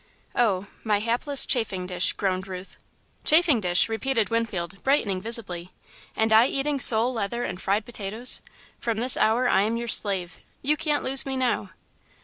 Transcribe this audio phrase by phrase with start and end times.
[0.33, 2.75] "Oh, my hapless chafing dish!" groaned Ruth.
[3.23, 5.73] "Chafing dish?" repeated Winfield, brightening visibly.
[6.15, 8.41] "And I eating sole leather and fried potatoes?
[8.79, 11.69] From this hour I am your slave you can't lose me now!